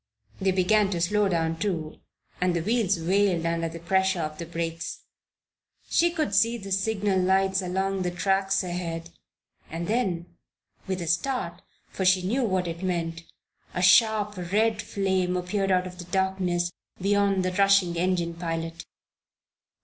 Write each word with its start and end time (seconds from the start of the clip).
They 0.39 0.49
began 0.49 0.89
to 0.89 0.99
slow 0.99 1.29
down, 1.29 1.59
too, 1.59 1.99
and 2.41 2.55
the 2.55 2.63
wheels 2.63 2.97
wailed 2.99 3.45
under 3.45 3.69
the 3.69 3.77
pressure 3.77 4.21
of 4.21 4.39
the 4.39 4.47
brakes. 4.47 5.03
She 5.89 6.09
could 6.09 6.33
see 6.33 6.57
the 6.57 6.71
signal 6.71 7.19
lights 7.19 7.61
along 7.61 8.01
the 8.01 8.09
tracks 8.09 8.63
ahead 8.63 9.11
and 9.69 9.85
then 9.87 10.25
with 10.87 11.03
a 11.03 11.07
start, 11.07 11.61
for 11.91 12.03
she 12.03 12.25
knew 12.25 12.41
what 12.43 12.67
it 12.67 12.81
meant 12.81 13.25
a 13.75 13.83
sharp 13.83 14.37
red 14.51 14.81
flame 14.81 15.37
appeared 15.37 15.69
out 15.69 15.85
of 15.85 15.99
the 15.99 16.05
darkness 16.05 16.71
beyond 16.99 17.45
the 17.45 17.51
rushing 17.53 17.95
engine 17.95 18.33
pilot. 18.33 18.87